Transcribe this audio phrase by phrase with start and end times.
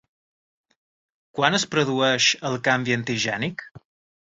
[1.39, 3.67] Quan es produeix el canvi antigènic?